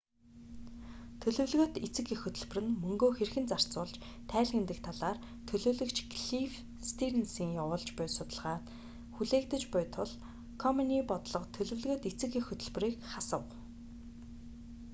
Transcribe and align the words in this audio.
төлөвлөгөөт 1.23 1.75
эцэг 1.87 2.07
эх 2.13 2.21
хөтөлбөр 2.23 2.59
нь 2.65 2.77
мөнгөө 2.83 3.11
хэрхэн 3.15 3.45
зарцуулж 3.51 3.95
тайлагнадаг 4.31 4.79
талаар 4.87 5.17
төлөөлөгч 5.47 5.97
клифф 6.11 6.55
стийрнсийн 6.89 7.51
явуулж 7.63 7.89
буй 7.97 8.07
судалгаа 8.17 8.57
хүлээгдэж 9.15 9.63
буй 9.73 9.83
тул 9.95 10.11
комений 10.63 11.03
бодлого 11.09 11.47
төлөвлөгөөт 11.55 12.03
эцэг 12.11 12.31
эх 12.39 12.45
хөтөлбөрийг 12.47 12.95
хасав 13.13 13.43